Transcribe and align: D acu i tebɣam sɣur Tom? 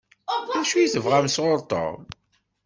D 0.55 0.57
acu 0.59 0.77
i 0.77 0.87
tebɣam 0.93 1.27
sɣur 1.35 1.59
Tom? 1.71 1.99